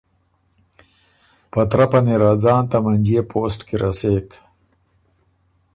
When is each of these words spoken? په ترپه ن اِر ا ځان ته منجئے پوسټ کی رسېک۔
په 1.51 1.61
ترپه 1.71 1.99
ن 2.05 2.07
اِر 2.13 2.23
ا 2.29 2.31
ځان 2.43 2.63
ته 2.71 2.77
منجئے 2.83 3.21
پوسټ 3.29 3.59
کی 3.67 3.75
رسېک۔ 3.81 4.29